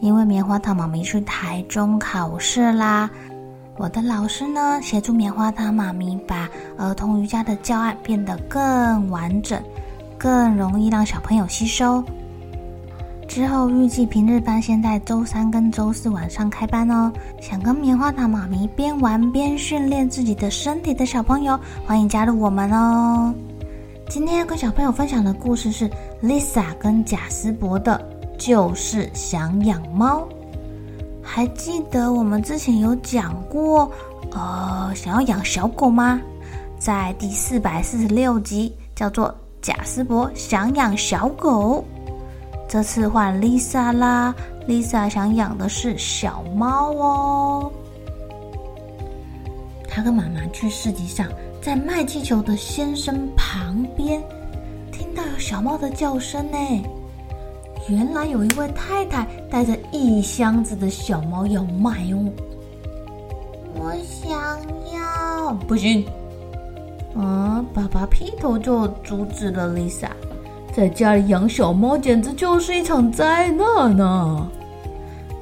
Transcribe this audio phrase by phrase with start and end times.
[0.00, 3.10] 因为棉花糖妈咪去台中考试啦，
[3.76, 9.60] 我的老师呢，协助棉花糖妈咪把儿童瑜伽的教案变得更完整，
[10.16, 12.02] 更容易让小朋友吸收。
[13.26, 17.12] 之后预计平日班先在周三跟周四晚上开班哦。
[17.40, 23.34] 想跟棉花糖妈咪边玩边训练自己的身体的小朋友，欢迎加入我们哦。
[24.08, 25.90] 今天要跟小朋友分享的故事是
[26.22, 28.17] Lisa 跟贾斯伯的。
[28.38, 30.26] 就是想养猫，
[31.22, 33.90] 还记得我们之前有讲过，
[34.30, 36.20] 呃，想要养小狗吗？
[36.78, 39.28] 在第四百四十六集叫做
[39.60, 41.84] 《贾斯伯想养小狗》，
[42.68, 44.32] 这次换 Lisa 啦
[44.68, 47.72] ，Lisa 想养的是小猫哦。
[49.88, 51.26] 她跟妈妈去市集上，
[51.60, 54.22] 在卖气球的先生旁边，
[54.92, 56.58] 听到有小猫的叫声呢。
[57.88, 62.30] 原来有一位太太带着一箱子的小猫要卖哦，
[63.74, 64.30] 我想
[64.92, 66.06] 要，不行，
[67.16, 70.10] 啊，爸爸劈头就阻止了 Lisa，
[70.70, 74.46] 在家里养小猫简直就是一场灾难呢。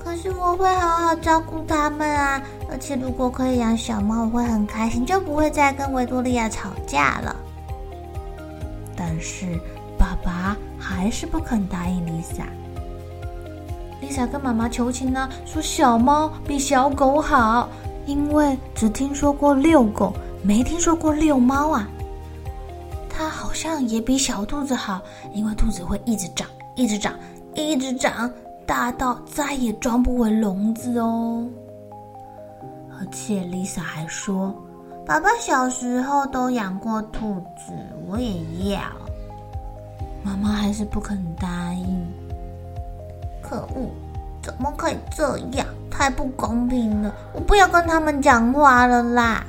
[0.00, 7.36] 可是我会好好照顾它们啊，而且如果可以养小猫，我会很开心，就不会再跟维多利亚吵架了。
[8.96, 9.46] 但是
[9.96, 10.56] 爸爸。
[10.94, 12.44] 还是不肯答应 Lisa。
[14.00, 17.68] Lisa 跟妈妈求情呢，说小猫比小狗好，
[18.04, 21.88] 因为只听说过遛狗，没听说过遛猫啊。
[23.08, 25.00] 它好像也比小兔子好，
[25.32, 27.14] 因为兔子会一直长，一直长，
[27.54, 28.30] 一直长，
[28.66, 31.46] 大到再也装不回笼子哦。
[32.98, 34.54] 而且 Lisa 还说，
[35.06, 37.72] 爸爸小时候都养过兔子，
[38.08, 38.80] 我也要。
[40.22, 42.06] 妈妈还是不肯答应。
[43.42, 43.90] 可恶，
[44.42, 45.66] 怎么可以这样？
[45.90, 47.14] 太不公平了！
[47.34, 49.44] 我不要跟他们讲话了啦。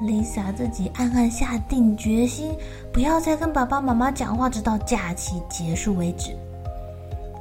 [0.00, 2.52] Lisa 自己暗暗下定决心，
[2.92, 6.34] 不要再跟爸爸妈妈讲话，直到假期结束为止。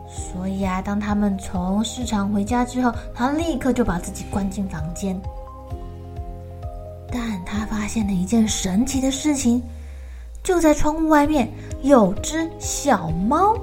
[0.10, 5.20] 所以啊，当他们从市场回家之后，他立刻就把自己关进房间。
[7.10, 9.64] 但他发现了一件神奇的事情。
[10.44, 11.50] 就在窗户外面
[11.82, 13.58] 有只小猫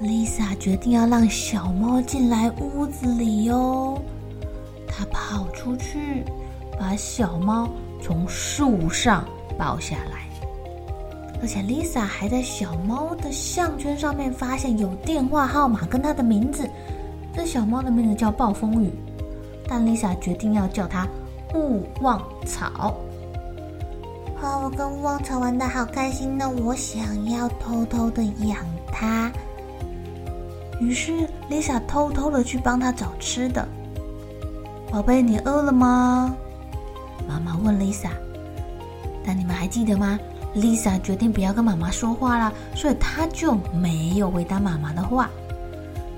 [0.00, 4.00] ，Lisa 决定要让小猫进来屋子里哟。
[4.88, 6.24] 她跑出去，
[6.80, 7.68] 把小猫
[8.02, 9.22] 从树上
[9.58, 10.26] 抱下来，
[11.42, 16.66] 而且 Lisa 还在小猫的项圈上面发现有电话号码跟它的名字。
[17.34, 18.90] 这小猫的名字叫暴风雨，
[19.68, 21.06] 但 Lisa 决定要叫它
[21.54, 22.94] 勿忘草。
[24.62, 28.58] 我跟旺草玩的好开心呢，我想要偷偷的养
[28.92, 29.30] 它。
[30.80, 31.12] 于是
[31.50, 33.66] Lisa 偷偷的去帮他找吃的。
[34.90, 36.34] 宝贝，你饿了吗？
[37.26, 38.10] 妈妈问 Lisa。
[39.24, 40.18] 但你们还记得吗
[40.54, 45.30] ？Lisa 决定不要跟妈妈说话了，所以她就没有回答妈妈的话。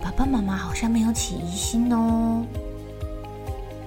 [0.03, 2.45] 爸爸妈妈好像没有起疑心哦。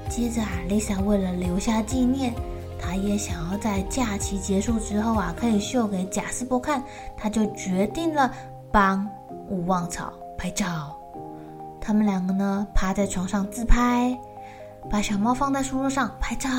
[0.09, 2.33] 接着啊，Lisa 为了留下纪念。
[2.81, 6.83] 他也想要在假期结束之后啊，可以秀给贾斯伯看。
[7.16, 8.33] 他就决定了
[8.72, 9.07] 帮
[9.50, 10.98] 勿忘草拍照。
[11.80, 14.18] 他们两个呢，趴在床上自拍，
[14.89, 16.50] 把小猫放在书桌上拍照，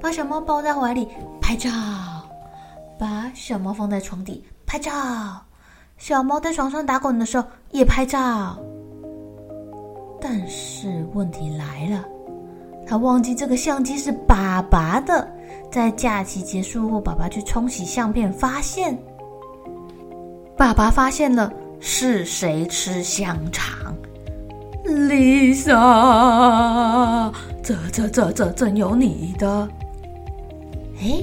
[0.00, 1.06] 把小猫抱在怀里
[1.40, 1.70] 拍照，
[2.98, 4.90] 把小猫放在床底拍照，
[5.98, 8.58] 小猫在床上打滚的时候也拍照。
[10.20, 12.04] 但是问题来了，
[12.86, 15.33] 他忘记这个相机是爸爸的。
[15.74, 18.96] 在假期结束后，爸爸去冲洗相片，发现
[20.56, 23.92] 爸爸发现了是谁吃香肠
[24.86, 25.72] ？Lisa，
[27.60, 29.68] 这这这这真有你的！
[31.02, 31.20] 哎，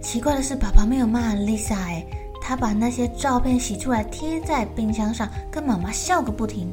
[0.00, 2.06] 奇怪的是，爸爸没有骂 Lisa，哎，
[2.40, 6.70] 他把那些照片洗出来贴在冰箱上，跟妈妈笑个不停。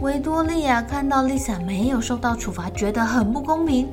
[0.00, 3.86] 维多利亚看到丽莎没有受到处罚，觉得很不公平，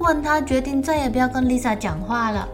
[0.00, 2.48] 问他决定再也不要跟丽莎讲话了。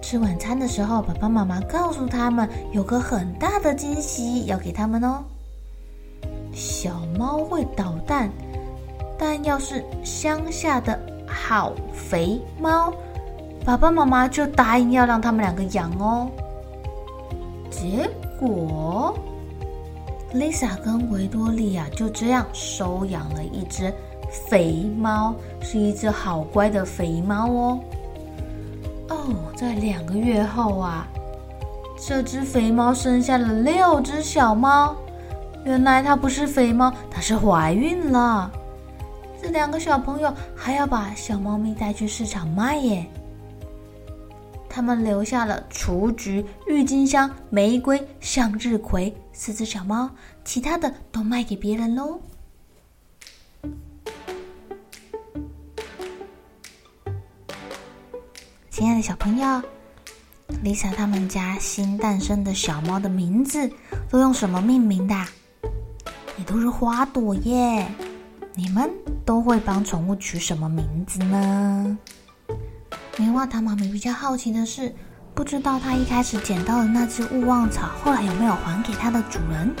[0.00, 5.24] 吃晚餐的时候，爸爸妈妈告诉他们有个很大的惊喜要给他们哦。
[6.52, 8.30] 小猫会捣蛋，
[9.18, 12.92] 但要是乡下的好肥猫，
[13.64, 16.28] 爸爸妈妈就答应要让他们两个养哦。
[17.70, 18.08] 结
[18.38, 19.18] 果。
[20.34, 23.94] Lisa 跟维多利亚就这样收养了一只
[24.48, 27.80] 肥猫，是一只好乖的肥猫哦。
[29.08, 31.06] 哦，在两个月后啊，
[31.96, 34.96] 这只肥猫生下了六只小猫。
[35.64, 38.50] 原来它不是肥猫，它是怀孕了。
[39.40, 43.06] 这两个小朋友还要把小猫咪带去市场卖耶。
[44.68, 50.10] 他们留下了雏菊、郁金香、玫瑰、向日葵四只小猫，
[50.44, 52.18] 其他的都卖给别人喽。
[58.84, 59.62] 亲爱的小朋友
[60.62, 63.70] ，Lisa 他们家新诞生的小猫的名字
[64.10, 65.14] 都用什么命名的？
[66.36, 67.88] 也都是花朵耶。
[68.52, 68.90] 你们
[69.24, 71.96] 都会帮宠物取什么名字呢？
[73.16, 74.94] 棉花糖妈咪比较好奇的是，
[75.34, 79.74] 不知道她一开始捡到的那只勿忘草，后来有没有还给它的主人？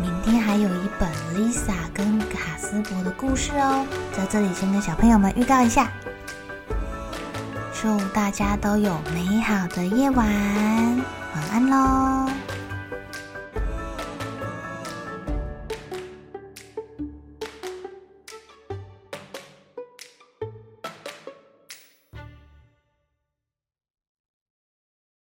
[0.00, 3.86] 明天还有一本 Lisa 跟卡斯伯的故事哦，
[4.16, 5.92] 在这里先跟小朋友们预告一下。
[7.82, 10.24] 祝大家都有美好的夜晚，
[11.34, 12.21] 晚安喽！